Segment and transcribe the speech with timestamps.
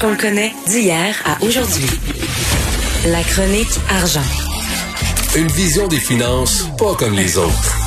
[0.00, 1.86] Qu'on le connaît d'hier à aujourd'hui.
[3.06, 4.20] La chronique argent.
[5.36, 7.85] Une vision des finances pas comme les autres.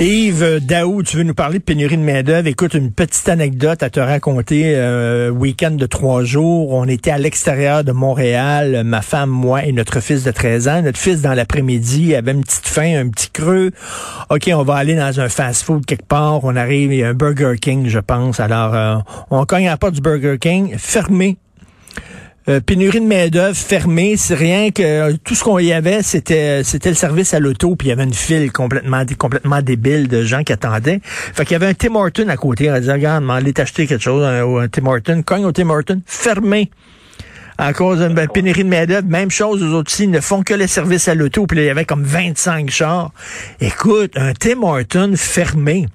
[0.00, 2.46] Yves Daou, tu veux nous parler de pénurie de main-d'œuvre?
[2.46, 4.74] Écoute, une petite anecdote à te raconter.
[4.76, 9.72] Euh, week-end de trois jours, on était à l'extérieur de Montréal, ma femme, moi et
[9.72, 10.82] notre fils de 13 ans.
[10.82, 13.72] Notre fils, dans l'après-midi, avait une petite faim, un petit creux.
[14.30, 16.44] OK, on va aller dans un fast-food quelque part.
[16.44, 18.38] On arrive, il y un Burger King, je pense.
[18.38, 18.98] Alors, euh,
[19.32, 21.38] on cogne à la du Burger King, fermé
[22.48, 26.62] euh, pénurie de main-d'œuvre fermée, c'est rien que euh, tout ce qu'on y avait, c'était
[26.64, 30.22] c'était le service à l'auto, puis il y avait une file complètement complètement débile de
[30.22, 31.00] gens qui attendaient.
[31.04, 32.70] Fait qu'il y avait un Tim Horton à côté.
[32.70, 36.00] On disait, regarde, m'en t'acheter quelque chose, un, un Tim Horton, cogne au Tim Horton,
[36.06, 36.70] fermé
[37.58, 39.08] à cause d'une pénurie de main-d'œuvre.
[39.08, 41.70] Même chose, aux autres ils ne font que les services à l'auto, puis il y
[41.70, 43.10] avait comme 25 chars.
[43.60, 45.86] Écoute, un Tim Horton fermé.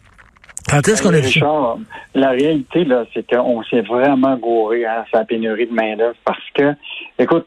[0.69, 1.77] Quand est-ce qu'on a Richard,
[2.15, 6.73] La réalité, là, c'est qu'on s'est vraiment gouré à sa pénurie de main-d'œuvre parce que,
[7.19, 7.45] écoute,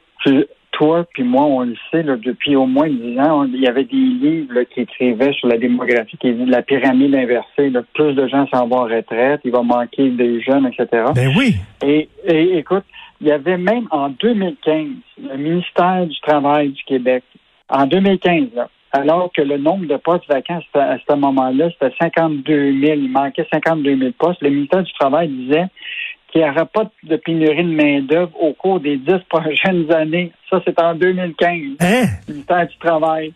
[0.72, 3.84] toi puis moi, on le sait, là, depuis au moins dix ans, il y avait
[3.84, 7.72] des livres qui écrivaient sur la démographie, qui la pyramide inversée.
[7.94, 11.04] plus de gens s'en vont en retraite, il va manquer des jeunes, etc.
[11.14, 11.56] Ben oui.
[11.84, 12.84] Et, et écoute,
[13.20, 14.86] il y avait même en 2015,
[15.22, 17.24] le ministère du Travail du Québec,
[17.70, 22.80] en 2015, là, alors que le nombre de postes vacants à ce moment-là, c'était 52
[22.80, 22.94] 000.
[22.96, 24.40] Il manquait 52 000 postes.
[24.42, 25.66] Le ministère du Travail disait
[26.32, 30.32] qu'il n'y aurait pas de pénurie de main-d'œuvre au cours des dix prochaines années.
[30.50, 31.50] Ça, c'est en 2015.
[31.80, 32.04] Hein?
[32.28, 33.32] Le ministère du Travail.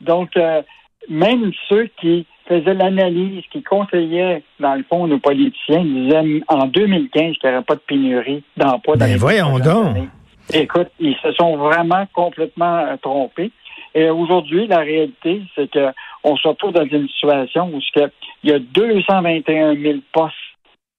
[0.00, 0.62] Donc, euh,
[1.08, 7.10] même ceux qui faisaient l'analyse, qui conseillaient, dans le fond, nos politiciens, disaient en 2015
[7.12, 9.96] qu'il n'y aurait pas de pénurie d'emploi dans ben voyons donc.
[10.52, 13.50] Écoute, ils se sont vraiment complètement euh, trompés.
[13.94, 17.80] Et aujourd'hui, la réalité, c'est qu'on se retrouve dans une situation où
[18.42, 20.34] il y a 221 000 postes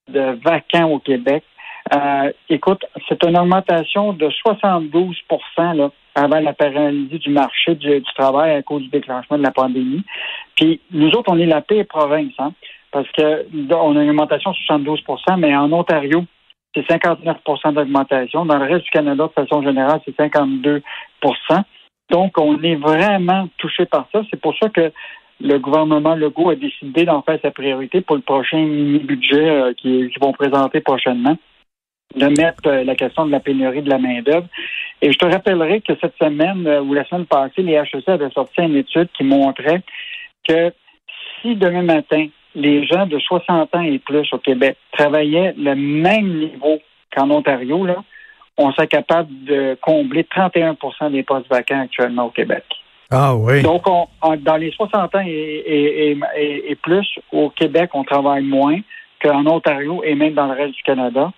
[0.10, 1.44] de vacants au Québec.
[1.94, 8.56] Euh, écoute, c'est une augmentation de 72% là, avant la paralysie du marché du, travail
[8.56, 10.04] à cause du déclenchement de la pandémie.
[10.56, 12.54] Puis nous autres, on est la paix province, hein,
[12.92, 16.24] parce que on a une augmentation de 72% mais en Ontario,
[16.74, 18.46] c'est 59% d'augmentation.
[18.46, 20.82] Dans le reste du Canada, de façon générale, c'est 52
[22.10, 24.22] donc, on est vraiment touché par ça.
[24.30, 24.92] C'est pour ça que
[25.42, 30.12] le gouvernement Legault a décidé d'en faire sa priorité pour le prochain mini-budget euh, qu'ils
[30.22, 31.38] vont présenter prochainement,
[32.16, 34.48] de mettre euh, la question de la pénurie de la main-d'œuvre.
[35.02, 38.30] Et je te rappellerai que cette semaine euh, ou la semaine passée, les HEC avaient
[38.30, 39.82] sorti une étude qui montrait
[40.48, 40.72] que
[41.42, 46.34] si demain matin, les gens de 60 ans et plus au Québec travaillaient le même
[46.34, 46.80] niveau
[47.14, 47.98] qu'en Ontario, là,
[48.58, 52.64] on serait capable de combler 31% des postes vacants actuellement au Québec.
[53.12, 53.62] Ah oui.
[53.62, 54.08] Donc, on,
[54.38, 56.18] dans les 60 ans et,
[56.70, 58.80] et, plus, au Québec, on travaille moins
[59.22, 61.32] qu'en Ontario et même dans le reste du Canada.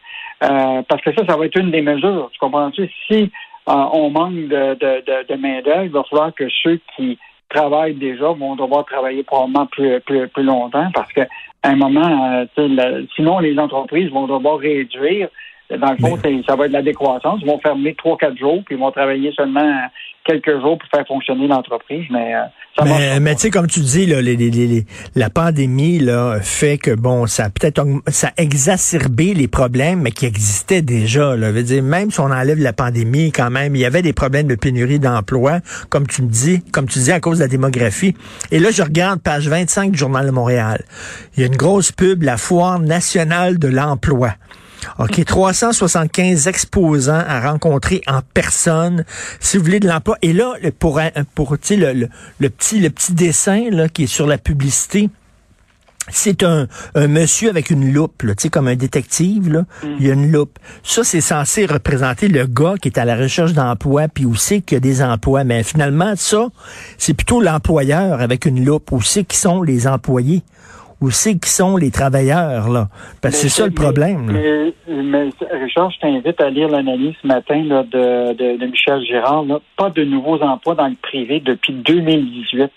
[0.44, 2.30] Euh, parce que ça, ça va être une des mesures.
[2.32, 2.90] Tu comprends-tu?
[3.08, 3.32] Si
[3.68, 7.18] euh, on manque de, de, de, main-d'œuvre, il va falloir que ceux qui
[7.50, 11.28] travaillent déjà vont devoir travailler probablement plus, plus, plus longtemps parce qu'à
[11.64, 15.30] un moment, euh, sinon les entreprises vont devoir réduire
[15.70, 16.18] dans le fond,
[16.48, 17.40] ça va être de la décroissance.
[17.42, 19.90] Ils vont fermer trois, quatre jours, puis ils vont travailler seulement
[20.28, 22.06] quelques jours pour faire fonctionner l'entreprise.
[22.10, 22.42] Mais euh,
[22.78, 24.86] ça Mais, mais tu sais, comme tu dis, là, les, les,
[25.16, 30.12] la pandémie là, fait que bon, ça a peut-être ça a exacerbé les problèmes, mais
[30.12, 31.36] qui existaient déjà.
[31.36, 31.52] Là.
[31.52, 34.48] Veut dire, même si on enlève la pandémie, quand même, il y avait des problèmes
[34.48, 38.14] de pénurie d'emploi, comme tu me dis, comme tu dis, à cause de la démographie.
[38.52, 40.84] Et là, je regarde page 25 du Journal de Montréal.
[41.36, 44.32] Il y a une grosse pub, la Foire nationale de l'emploi.
[45.00, 49.06] OK, 375 exposants à rencontrer en personne,
[49.40, 50.18] si vous voulez de l'emploi.
[50.22, 51.00] Et là, pour,
[51.36, 52.10] pour le, le,
[52.40, 55.10] le, petit, le petit dessin là, qui est sur la publicité,
[56.10, 59.52] c'est un, un, monsieur avec une loupe, là, comme un détective.
[59.52, 59.66] Là.
[59.84, 60.58] Il y a une loupe.
[60.84, 64.62] Ça, c'est censé représenter le gars qui est à la recherche d'emploi, puis où c'est
[64.62, 65.44] qu'il y a des emplois.
[65.44, 66.48] Mais finalement, ça,
[66.98, 68.92] c'est plutôt l'employeur avec une loupe.
[68.92, 70.44] Où c'est qui sont les employés?
[71.02, 72.88] Où c'est qui sont les travailleurs, là?
[73.22, 74.32] Parce que c'est ça le problème.
[74.88, 79.46] Mais, Richard, je t'invite à lire l'analyse ce matin là, de, de, Michel Girard.
[79.78, 82.72] Pas de nouveaux emplois dans le privé depuis 2018.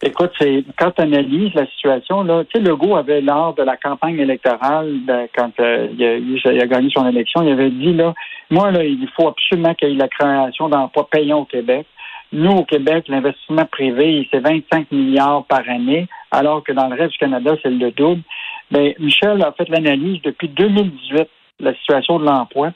[0.00, 3.76] Écoute, c'est quand tu analyses la situation, là, tu sais, Legault avait lors de la
[3.76, 4.94] campagne électorale,
[5.36, 8.14] quand euh, il, a, il, a, gagné son élection, il avait dit là,
[8.48, 11.84] moi là, il faut absolument qu'il y ait la création d'emplois payants au Québec.
[12.32, 17.12] Nous, au Québec, l'investissement privé, c'est 25 milliards par année, alors que dans le reste
[17.12, 18.22] du Canada, c'est le double.
[18.70, 21.28] Bien, Michel a fait l'analyse depuis 2018,
[21.60, 22.72] la situation de l'emploi.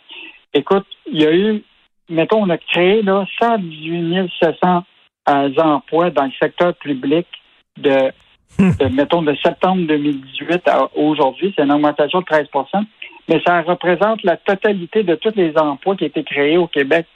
[0.55, 1.63] Écoute, il y a eu,
[2.09, 4.85] mettons, on a créé là, 118 700
[5.29, 7.27] euh, emplois dans le secteur public
[7.79, 8.11] de,
[8.59, 11.53] de, mettons, de septembre 2018 à aujourd'hui.
[11.57, 12.85] C'est une augmentation de 13%
[13.29, 17.07] mais ça représente la totalité de tous les emplois qui ont été créés au Québec.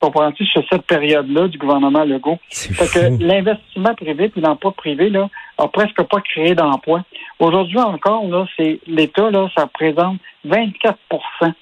[0.00, 2.38] Comprends-tu sur cette période-là du gouvernement Legault?
[2.50, 7.02] Fait que l'investissement privé puis l'emploi privé, là, a presque pas créé d'emplois.
[7.38, 11.52] Aujourd'hui encore, là, c'est l'État, là, ça représente 24%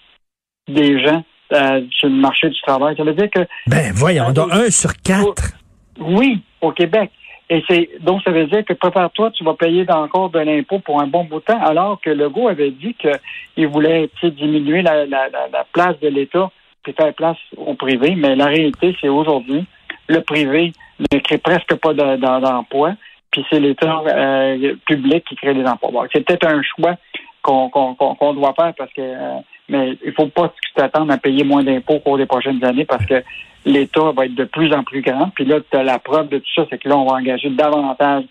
[0.69, 2.97] des gens euh, sur le marché du travail.
[2.97, 3.41] Ça veut dire que.
[3.67, 5.55] Ben, voyons, donc un sur quatre.
[5.99, 7.11] Oui, au Québec.
[7.51, 11.01] Et c'est donc ça veut dire que prépare-toi, tu vas payer encore de l'impôt pour
[11.01, 15.29] un bon bout de temps, alors que Legault avait dit qu'il voulait diminuer la, la,
[15.29, 16.51] la, place de l'État
[16.83, 18.15] puis faire place au privé.
[18.17, 19.65] Mais la réalité, c'est aujourd'hui,
[20.09, 20.73] le privé
[21.13, 22.95] ne crée presque pas d'emplois,
[23.31, 26.07] puis c'est l'État euh, public qui crée des emplois.
[26.13, 26.97] c'est peut-être un choix
[27.43, 29.39] qu'on doit faire parce que euh,
[29.69, 33.05] mais il faut pas s'attendre à payer moins d'impôts au cours des prochaines années parce
[33.05, 33.23] que
[33.67, 35.31] l'État va être de plus en plus grand.
[35.35, 38.25] Puis là, la preuve de tout ça, c'est que là, on va engager davantage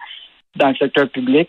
[0.55, 1.47] dans le secteur public.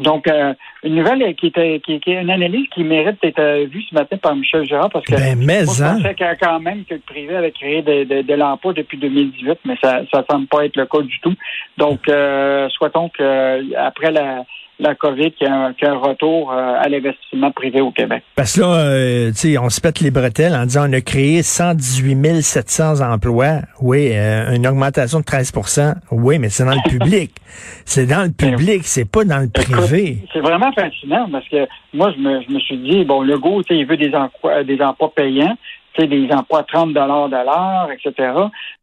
[0.00, 3.82] Donc, euh, une nouvelle qui était qui, qui, une analyse qui mérite d'être euh, vue
[3.82, 5.98] ce matin par Michel Gérard parce que ben, mais je hein?
[6.02, 10.00] pensais quand même que le privé avait créé de, de, l'emploi depuis 2018, mais ça
[10.00, 11.34] ne semble pas être le cas du tout.
[11.76, 14.44] Donc, euh, souhaitons que après la
[14.80, 18.22] la COVID qui a un, retour euh, à l'investissement privé au Québec.
[18.34, 21.00] Parce que là, euh, tu sais, on se pète les bretelles en disant on a
[21.00, 23.60] créé 118 700 emplois.
[23.80, 27.32] Oui, euh, une augmentation de 13% Oui, mais c'est dans le public.
[27.84, 30.18] c'est dans le public, c'est pas dans le privé.
[30.32, 33.62] C'est vraiment fascinant parce que moi, je me, je me suis dit, bon, le go,
[33.68, 35.56] il veut des emplois, des emplois payants
[36.06, 38.32] des emplois à 30 dollars de l'heure, etc.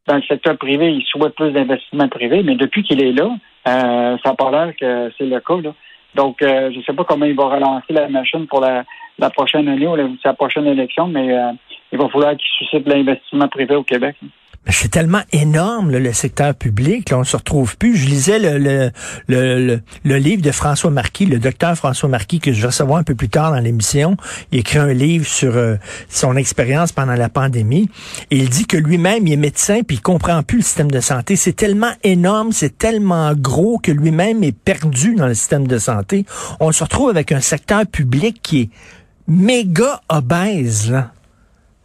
[0.07, 3.29] Dans le secteur privé, il souhaite plus d'investissement privé, mais depuis qu'il est là,
[3.65, 5.57] ça n'a pas l'air que c'est le cas.
[5.61, 5.73] Là.
[6.15, 8.83] Donc, euh, je ne sais pas comment il va relancer la machine pour la,
[9.31, 11.51] prochaine année ou sa prochaine élection, mais euh,
[11.91, 14.15] il va falloir qu'il suscite l'investissement privé au Québec.
[14.69, 17.95] C'est tellement énorme le secteur public, là, on se retrouve plus.
[17.95, 18.91] Je lisais le,
[19.27, 23.03] le, le, livre de François Marquis, le docteur François Marquis, que je vais recevoir un
[23.03, 24.17] peu plus tard dans l'émission.
[24.51, 25.75] Il écrit un livre sur euh,
[26.09, 27.89] son expérience pendant la pandémie.
[28.29, 31.35] Il dit que lui-même, il est médecin, puis il comprend plus le système de santé.
[31.35, 36.25] C'est tellement énorme, c'est tellement gros que lui-même est perdu dans le système de santé.
[36.59, 38.69] On se retrouve avec un secteur public qui est
[39.27, 41.11] méga obèse, là.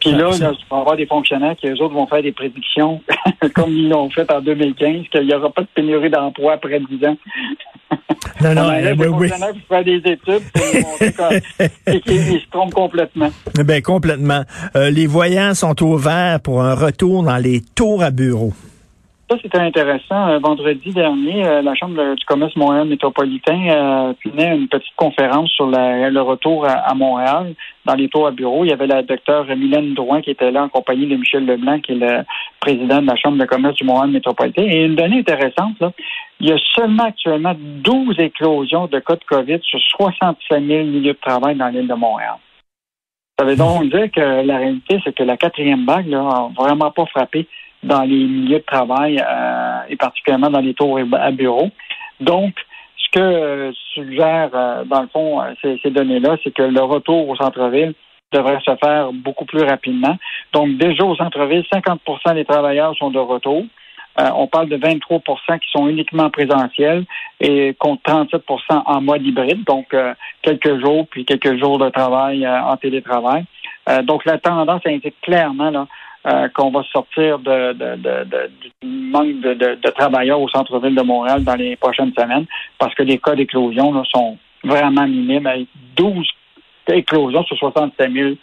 [0.03, 3.01] Puis là, là, tu vas avoir des fonctionnaires qui, eux autres, vont faire des prédictions,
[3.55, 7.07] comme ils l'ont fait en 2015, qu'il n'y aura pas de pénurie d'emploi après 10
[7.07, 7.17] ans.
[8.43, 9.29] Non, non, euh, oui, oui.
[9.69, 10.43] font des études
[11.87, 13.31] et qui se trompent complètement.
[13.65, 14.43] Bien, complètement.
[14.75, 18.53] Euh, les voyants sont ouverts pour un retour dans les tours à bureaux.
[19.33, 20.29] Ça, c'était intéressant.
[20.29, 25.51] Euh, vendredi dernier, euh, la Chambre du commerce Montréal métropolitain euh, tenait une petite conférence
[25.53, 27.55] sur le retour à, Montréal
[27.87, 28.67] dans les tours à bureau.
[28.67, 31.81] Il y avait la docteure Mylène Drouin qui était là en compagnie de Michel Leblanc,
[31.81, 32.25] qui est le
[32.61, 34.65] président de la Chambre de commerce du Montréal métropolitain.
[34.65, 35.83] Et une donnée intéressante,
[36.39, 41.15] il y a seulement actuellement 12 éclosions de cas de COVID sur 65 000 milieux
[41.15, 42.35] de travail dans l'île de Montréal.
[43.39, 47.07] Ça veut donc dire que la réalité, c'est que la quatrième vague n'a vraiment pas
[47.07, 47.49] frappé
[47.83, 51.71] dans les milieux de travail euh, et particulièrement dans les tours à bureau.
[52.21, 52.55] Donc,
[52.97, 57.29] ce que euh, suggère, euh, dans le fond, ces, ces données-là, c'est que le retour
[57.29, 57.95] au centre-ville
[58.33, 60.17] devrait se faire beaucoup plus rapidement.
[60.53, 63.65] Donc, déjà au centre-ville, 50% des travailleurs sont de retour.
[64.17, 67.05] on parle de 23% qui sont uniquement présentiels
[67.41, 68.41] et compte 37%
[68.87, 69.95] en mode hybride, donc
[70.41, 73.45] quelques jours, puis quelques jours de travail en télétravail.
[74.05, 75.87] donc, la tendance indique clairement là,
[76.27, 81.77] euh, qu'on va sortir de, du manque de, travailleurs au centre-ville de Montréal dans les
[81.77, 82.47] prochaines semaines
[82.79, 85.67] parce que les cas d'éclosion sont vraiment minimes.
[85.97, 86.27] 12
[86.89, 88.35] éclosions sur 67 000,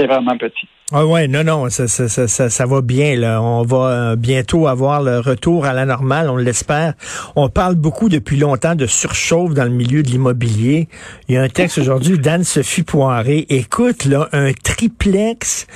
[0.00, 0.66] c'est vraiment petit.
[0.92, 3.14] Ah ouais, non, non, ça, ça, ça, ça, va bien.
[3.14, 3.40] Là.
[3.40, 6.94] On va euh, bientôt avoir le retour à la normale, on l'espère.
[7.36, 10.88] On parle beaucoup depuis longtemps de surchauffe dans le milieu de l'immobilier.
[11.28, 13.46] Il y a un texte aujourd'hui d'Anne-Sophie Poiré.
[13.50, 15.68] Écoute, là, un triplex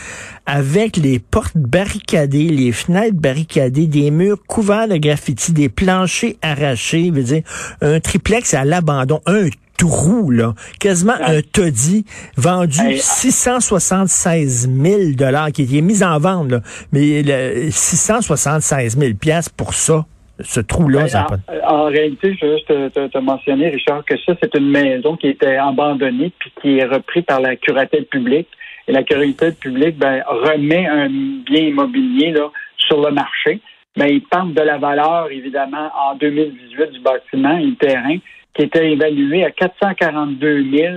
[0.47, 7.11] avec les portes barricadées, les fenêtres barricadées, des murs couverts de graffitis, des planchers arrachés,
[7.11, 7.43] veut dire
[7.81, 12.05] un triplex à l'abandon, un trou, là, quasiment un taudis,
[12.37, 16.61] vendu 676 000 dollars, qui est mis en vente, là,
[16.93, 17.23] mais
[17.71, 20.05] 676 000 pièces pour ça.
[20.41, 24.33] Ce trou-là, ça en, en, réalité, je veux juste te, te, mentionner, Richard, que ça,
[24.43, 28.49] c'est une maison qui était abandonnée puis qui est reprise par la curatelle publique.
[28.89, 33.61] Et la curatelle publique ben, remet un bien immobilier là, sur le marché.
[33.97, 38.17] Mais il parle de la valeur, évidemment, en 2018 du bâtiment et du terrain
[38.55, 40.95] qui était évalué à 442 000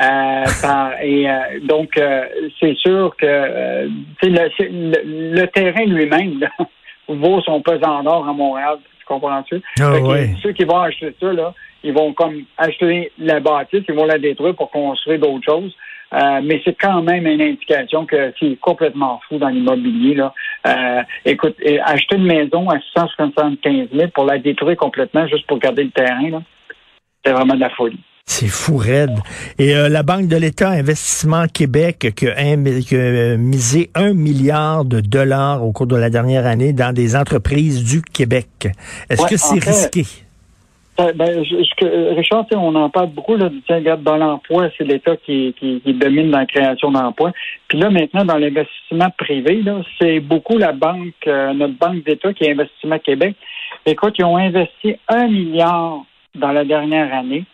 [0.00, 2.24] euh, par, et euh, donc, euh,
[2.60, 3.88] c'est sûr que euh,
[4.22, 6.40] le, le, terrain lui-même
[7.08, 8.78] vaut son pesant d'or à Montréal.
[9.00, 9.60] Tu comprends-tu?
[9.80, 9.92] Ah,
[10.42, 11.52] Ceux qui vont acheter ça, là,
[11.82, 15.74] ils vont comme acheter la bâtisse, ils vont la détruire pour construire d'autres choses.
[16.14, 20.14] Euh, mais c'est quand même une indication que c'est complètement fou dans l'immobilier.
[20.14, 20.32] Là.
[20.66, 25.84] Euh, écoute, acheter une maison à 675 000 pour la détruire complètement juste pour garder
[25.84, 26.42] le terrain,
[27.28, 28.00] c'est vraiment de la folie.
[28.24, 29.18] C'est fou raide.
[29.58, 35.64] Et euh, la Banque de l'État Investissement Québec qui a, misé un milliard de dollars
[35.64, 38.68] au cours de la dernière année dans des entreprises du Québec.
[39.10, 40.04] Est-ce que c'est risqué?
[41.14, 41.44] Ben,
[42.16, 46.30] Richard, on en parle beaucoup là, du regarde, dans l'emploi, c'est l'État qui, qui, domine
[46.32, 47.32] dans la création d'emplois.
[47.68, 52.32] Puis là, maintenant, dans l'investissement privé, là, c'est beaucoup la banque, euh, notre banque d'État
[52.32, 53.36] qui est Investissement Québec.
[53.86, 56.02] Écoute, ils ont investi un milliard
[56.34, 57.44] dans la dernière année.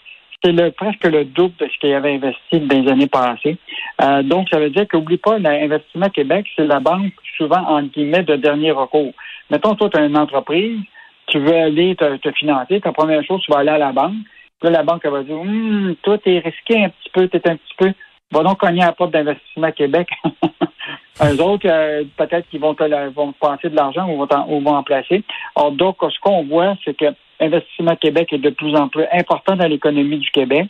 [0.42, 3.56] C'est le, presque le double de ce qu'ils avaient investi dans les années passées.
[4.02, 8.24] Euh, donc, ça veut dire qu'oublie pas, l'Investissement Québec, c'est la banque souvent, en guillemets,
[8.24, 9.14] de dernier recours.
[9.50, 10.80] Mettons, toi, tu as une entreprise,
[11.26, 14.14] tu veux aller te, financer, ta première chose, tu vas aller à la banque.
[14.62, 17.56] Là, la banque elle va dire hum, toi, t'es risqué un petit peu, t'es un
[17.56, 17.92] petit peu.
[18.32, 20.08] Va donc cogner à la porte d'Investissement Québec.
[21.22, 24.74] Eux autres, euh, peut-être qu'ils vont te vont passer de l'argent ou vont, en, vont
[24.74, 25.22] en placer.
[25.54, 29.56] Alors, donc, ce qu'on voit, c'est que Investissement Québec est de plus en plus important
[29.56, 30.66] dans l'économie du Québec.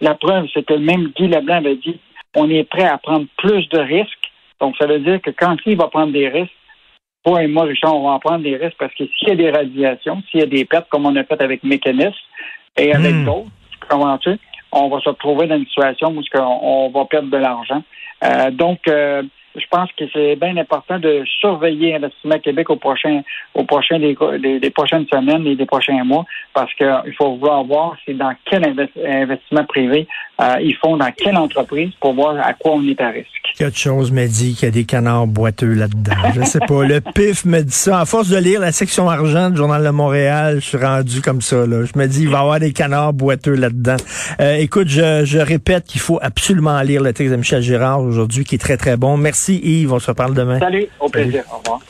[0.00, 1.98] La preuve, c'est que même Guy Leblanc avait dit
[2.34, 4.30] on est prêt à prendre plus de risques.
[4.60, 6.52] Donc, ça veut dire que quand il va prendre des risques,
[7.24, 9.36] toi et moi, Richard, on va en prendre des risques parce que s'il y a
[9.36, 12.14] des radiations, s'il y a des pertes, comme on a fait avec Mécanisme
[12.76, 13.24] et avec hmm.
[13.24, 13.50] d'autres,
[13.88, 14.38] comment tu
[14.72, 17.82] on va se retrouver dans une situation où on, va perdre de l'argent.
[18.24, 19.22] Euh, donc, euh,
[19.56, 23.22] je pense que c'est bien important de surveiller Investissement Québec au prochain,
[23.54, 28.34] au prochain des, prochaines semaines et des prochains mois, parce qu'il faut voir c'est dans
[28.44, 28.64] quel
[29.04, 30.06] investissement privé
[30.40, 33.78] euh, ils font, dans quelle entreprise, pour voir à quoi on est à risque quelque
[33.78, 36.12] chose me dit qu'il y a des canards boiteux là-dedans.
[36.34, 36.84] Je ne sais pas.
[36.84, 38.00] Le pif me dit ça.
[38.00, 41.40] À force de lire la section argent du Journal de Montréal, je suis rendu comme
[41.40, 41.66] ça.
[41.66, 41.84] Là.
[41.84, 43.96] Je me dis, il va y avoir des canards boiteux là-dedans.
[44.40, 48.56] Euh, écoute, je, répète qu'il faut absolument lire le texte de Michel Gérard aujourd'hui, qui
[48.56, 49.16] est très, très bon.
[49.16, 50.58] Merci Yves, on se parle demain.
[50.58, 51.44] Salut, au plaisir.
[51.52, 51.80] Au revoir.